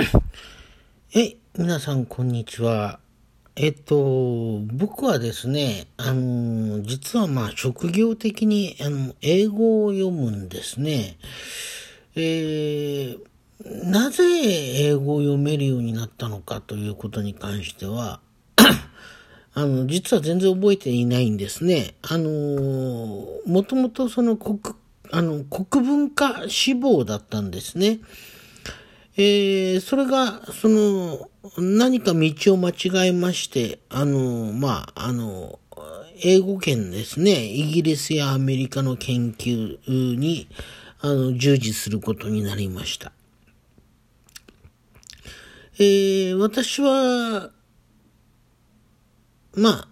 [1.14, 3.00] え、皆さん、こんにちは。
[3.56, 11.18] えっと、僕はですね、あの、実はまあ、職業的に、あの、英語を読むんですね。
[12.14, 13.20] えー、
[13.84, 18.20] なぜ英語を読めるようになったのかということに関しては、
[19.52, 21.94] あの、実は全然覚えていないんですね。
[22.02, 24.60] あの、もともとその国、
[25.10, 28.00] あの、国文化志望だったんですね。
[29.16, 31.28] えー、それが、その、
[31.58, 35.58] 何か道を間違えまして、あの、まあ、あの、
[36.22, 39.78] 英語圏ですね、イギリスやアメリカの研究
[40.16, 40.48] に、
[41.00, 43.12] あの、従事することになりました。
[45.78, 47.50] えー、私は、
[49.54, 49.88] まあ、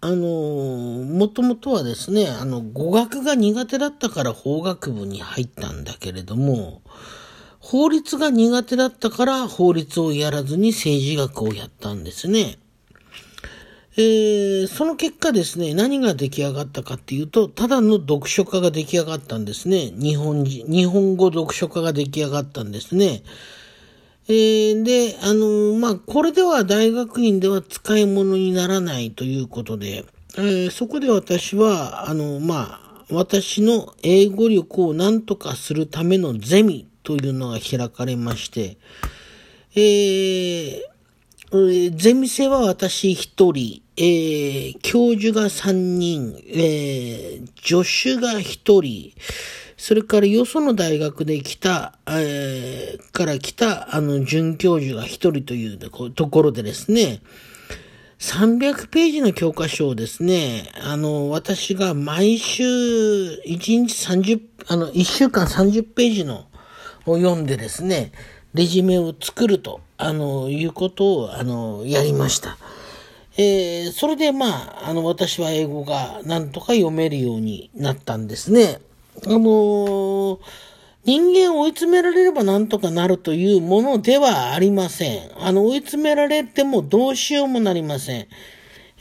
[0.00, 6.82] あの、もともとはですね、あの、語学が苦手だったから法学部に入ったんだけれども、
[7.70, 12.56] 法律が苦手だったから法律をやらずに政治学をやったんですね。
[13.98, 19.92] えー、その結果ですね、何が出来上がったかっていうと、ただの読書家が出来上がったんですね。
[19.92, 23.22] 日本人、日本語読書家が出来上がったんですね。
[24.28, 30.06] えー、で、あの、まあ、これでは大学院では使い物にならないということで、
[30.38, 38.76] えー、そこで私は、あの、まあ、私の英語力を何とかするためのゼミというのが開かれまして、
[39.74, 49.14] えー、ゼミ生は私一人、えー、教授が三人、えー、助手が一人、
[49.78, 57.22] それからよその大学で来た、えー、から来た、あの、准教授が一人というところでですね、
[58.18, 66.47] 300ページの教科書をですね、あの、私が毎週1日30、あの、1週間30ページの
[67.12, 68.12] を読んでですね、
[68.54, 72.56] レジュメを作ると、あの、いうことを、あの、やりました。
[73.36, 78.80] えー、それでまあ、あの、私は英語がなんとか読めるようになったんですね。
[79.26, 80.38] あのー、
[81.04, 85.30] 人間を追い詰められればなんとかなるというものではありません。
[85.38, 88.26] あの、追い詰められてもどうしようもなりません。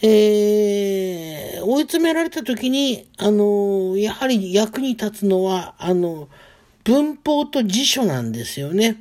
[0.01, 6.29] えー、追い詰められた時に、あの、やはり役に立つのは、あの、
[6.87, 8.95] 文法と辞書なんですよね。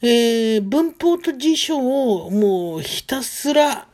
[0.00, 3.86] えー、文法と辞書をもうひたすら、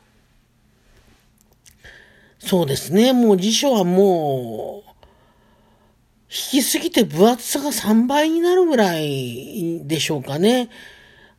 [2.39, 4.91] そうですね、もう辞書はもう、
[6.31, 10.71] 引きすぎて分厚さが3倍になるぐらいでしょうかね。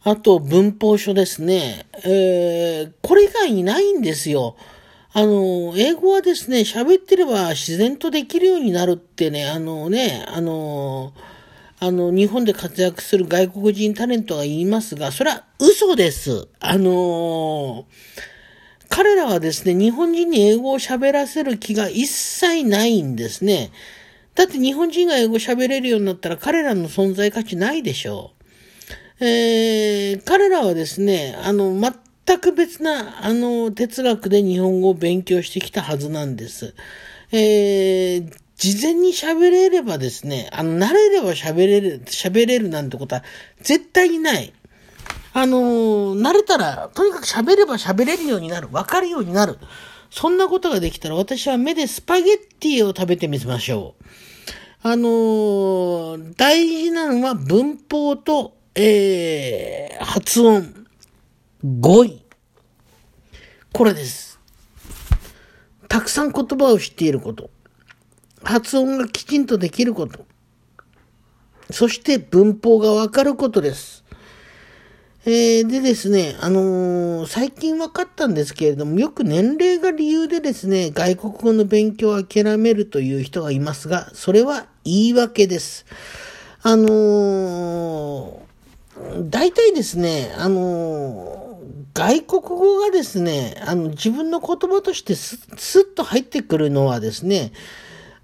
[0.03, 1.85] あと、文法書ですね。
[2.03, 4.57] えー、これ以外にないんですよ。
[5.13, 11.13] あの、英語はですね、喋ってれば自然とできるようになるってね、あのね、あの、
[11.85, 16.47] あの、日本で活躍する外国人タレントが言いますが、それは嘘です。
[16.59, 17.85] あの
[18.89, 23.71] 彼らはですね、日本人に英語を喋らせる気が一切ないんですね。
[24.33, 28.31] だって日本人が英語喋れるようになったら彼らの存在価値ないでしょ
[29.19, 29.25] う。
[29.25, 36.73] えー、彼らはですね、あの、全く別な、あの、哲学で日本語を勉強してきたはずなんです。
[37.31, 43.23] えー、事前に喋れればですね、あの、慣れれば喋れる、喋れるなんてことは
[43.61, 44.53] 絶対にない。
[45.33, 48.69] あの慣れたら、とにかく喋れば喋れるようになる。
[48.71, 49.57] わかるようになる。
[50.09, 54.03] そんなことができたら私は目でスパゲッティを食べてみましょう。
[54.81, 60.85] あの大事なのは文法と、えー、発音。
[61.81, 62.23] 語彙。
[63.73, 64.39] これです。
[65.89, 67.49] たくさん言葉を知っていること。
[68.45, 70.25] 発音がきちんとできること。
[71.71, 74.05] そして文法がわかることです。
[75.25, 85.87] えー、でですね、あのー、最近分かったんですけれども、よく年齢が理由でですね、外国語の勉強を諦めるという人がいますが、それは言い訳です。
[86.61, 91.59] あのー、大体ですね、あの
[91.95, 97.51] 外国語がですね、あの、自分の言葉としてスッと入ってくるのはですね、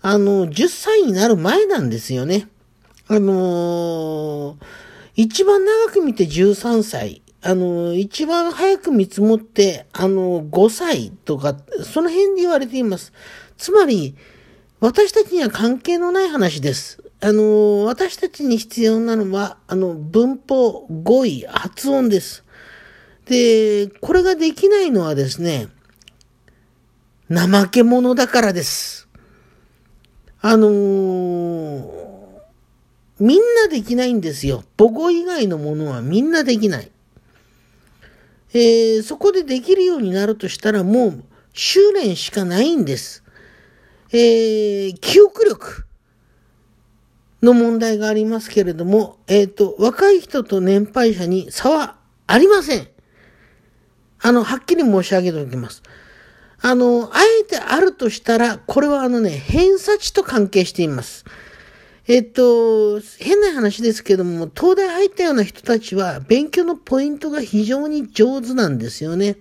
[0.03, 2.47] あの、10歳になる前なんですよね。
[3.07, 4.55] あのー、
[5.15, 7.21] 一番長く見て13歳。
[7.43, 13.13] あの、一番早く見積もって、あの、5歳とか、その辺で言われています。
[13.57, 14.15] つまり、
[14.79, 17.03] 私たちには関係のない話です。
[17.19, 22.43] あの、私たちに必要なのは、あの、文法、語彙、発音です。
[23.25, 25.67] で、これができないのはですね、
[27.29, 29.07] 怠け者だからです。
[30.41, 31.81] あのー、
[33.19, 34.63] みんなできないんですよ。
[34.77, 36.91] 母語以外のものはみんなできない。
[38.53, 41.23] えー、そこでできるようになるとしたらもう
[41.53, 43.23] 修練しかないんです。
[44.11, 45.85] えー、記憶力
[47.41, 51.97] の問題がありますけれども、えっ、ー、と、若い人と年配者に差は
[52.27, 52.87] ありません。
[54.21, 55.81] あの、はっきり申し上げておきます。
[56.61, 61.25] あの、あえてあるとしたら、これはあのね、偏差値と関係しています。
[62.07, 69.37] えっと、変な話ですけども、東大入ったような人たちは、勉強のポイントが非常に上手なんですよね。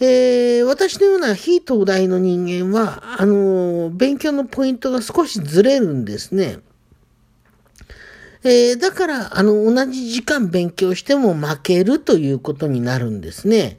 [0.00, 6.58] えー、私のような非東大の人間は、あの、勉強のポイントが少しずれるんですね。
[8.42, 13.78] えー、だから、あの、同じ時間勉強しても負けるということになるんですね。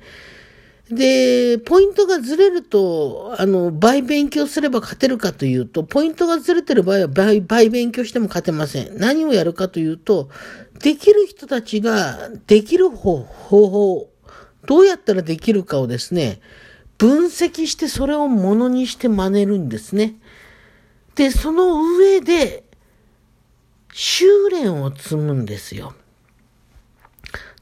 [0.90, 8.98] で、ポイントがずれると、あの、倍勉強すれば勝てるかというと、ポイントがずれてる場合は倍、倍勉強しても勝てません。
[8.98, 10.30] 何をやるかというと、
[10.80, 14.10] できる人たちができる方法、
[14.66, 16.42] どうやったらできるかをですね、
[16.98, 20.16] 分析してそれをものにして真似るんですね。
[21.16, 22.66] で、その上で、
[23.94, 25.94] 修練を積むんですよ。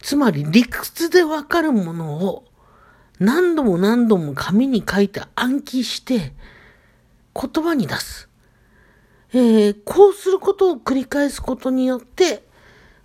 [0.01, 2.50] つまり理屈でわかるものを
[3.21, 6.33] 何度も何度も紙に書いて暗記して
[7.39, 8.27] 言葉に出す。
[9.31, 12.43] えー、こうすることを繰り返すことによって、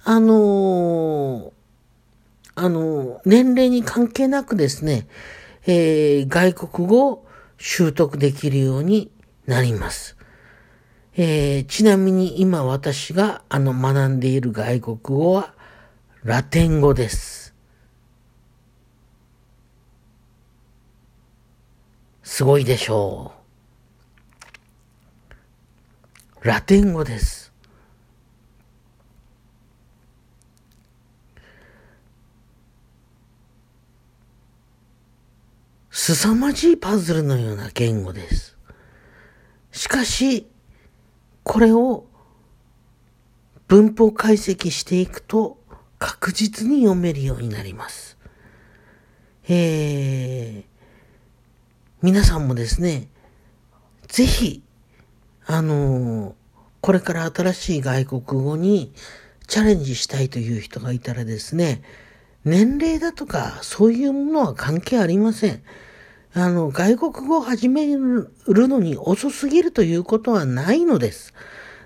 [0.04, 1.50] あのー、
[2.54, 5.06] あのー、年齢に関係なくですね、
[5.66, 7.26] えー、外国語を
[7.58, 9.10] 習得できるように
[9.44, 10.16] なります。
[11.14, 15.52] えー、ちなみに今私があの学んでいる外国語は
[16.24, 17.45] ラテン語です。
[22.36, 23.32] すごいでしょ
[26.42, 26.46] う。
[26.46, 27.50] ラテン語です。
[35.90, 38.58] 凄まじいパズルのような言語です。
[39.72, 40.46] しかし、
[41.42, 42.04] これを
[43.66, 45.56] 文法解析していくと
[45.98, 48.18] 確実に読めるようになります。
[49.48, 50.75] えー、
[52.06, 53.08] 皆さんもですね、
[54.06, 54.62] ぜひ、
[55.44, 56.34] あのー、
[56.80, 58.92] これから新しい外国語に
[59.48, 61.82] チャレンジしたいという人がいたらですね、
[62.44, 65.62] 年齢だとかそういうものは関係ありません。
[66.32, 71.34] あの、外国語を始めるのに遅すぎるということはないのです。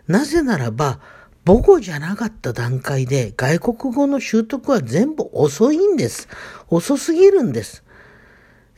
[0.06, 1.00] なぜならば、
[1.46, 6.28] 母語じゃなかった段階で外国語の習得は全部遅いんです。
[6.68, 7.84] 遅すぎるんです。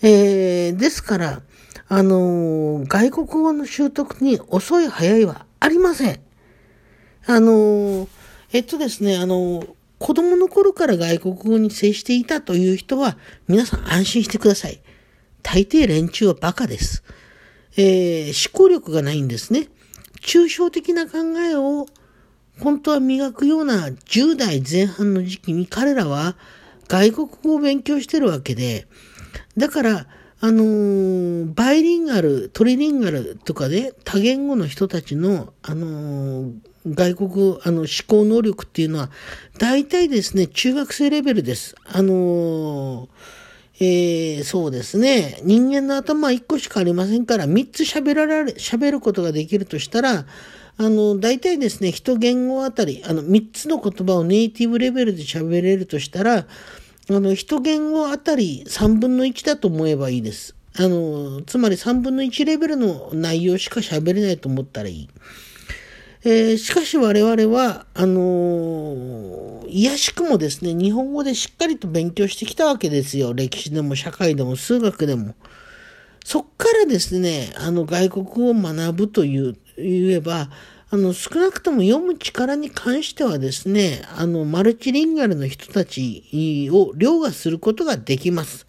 [0.03, 1.43] えー、ですから、
[1.89, 6.21] あのー、外国語の習得に遅い早いはありません。
[7.27, 8.09] あのー、
[8.53, 9.65] えっとですね、あの
[9.99, 13.17] 子供の頃から外国語に接していたという人は、
[13.47, 14.81] 皆さん安心してください。
[15.43, 17.05] 大抵連中はバカです。
[17.77, 19.69] えー、思考力がないんですね。
[20.21, 21.87] 抽象的な考えを
[22.61, 26.37] 本当は磨くような10代前半の時期に彼らは
[26.89, 28.87] 外国語を勉強してるわけで、
[29.57, 30.07] だから、
[30.41, 36.53] あのー、バイリンガル、トリリンガルとかで多言語の人たちの、あのー、
[36.87, 39.11] 外国、あの、思考能力っていうのは、
[39.59, 41.77] 大体ですね、中学生レベルです。
[41.85, 43.09] あのー
[43.81, 45.41] えー、そうですね。
[45.43, 50.27] 人間の頭は1個しかありませんから、3つ喋られ、喋ることができるとしたら、
[50.77, 56.47] あの、大体ですね、一言語あたり、あの、3つの言葉をネイティブレベルで喋れるとしたら、
[57.11, 60.55] あの、一言語あたり3分の1だと思えばいいです。
[60.77, 65.09] あの、つまり3分の1レベルの内容しか喋れないと思ったらいい。
[66.25, 73.35] えー、しかし我々は、あのー、いやしくもですね、日本語でしっかりと勉強してきたわけですよ。
[73.35, 75.35] 歴史でも社会でも数学でも。
[76.25, 80.49] そっからですね、あの外国を学ぶという、言えば、
[80.95, 88.67] あの、少なくとも読む力に関してはですね、あの、マルチリンガルの人たちを凌駕することができます。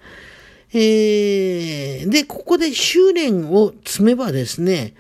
[0.72, 4.94] えー、で、ここで修練を積めばですね、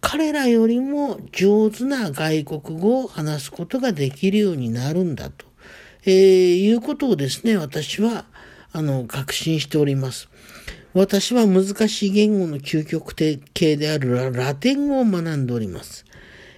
[0.00, 5.46] 彼らよりも上手な外国語を話すことができるようになるんだと、
[6.04, 8.24] えー、いうことをですね、私は、
[8.72, 10.28] あの、確信しております。
[10.92, 16.04] 私は難しい言語の究極的系であるラテン語を学んでおります。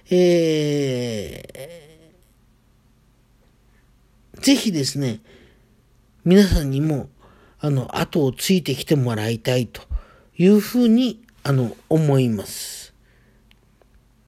[0.09, 5.19] えー、ぜひですね、
[6.23, 7.09] 皆さんにも、
[7.59, 9.81] あの、後をついてきてもらいたいと
[10.37, 12.76] いうふうに、あの、思います。